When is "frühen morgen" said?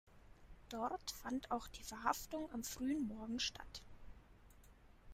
2.63-3.39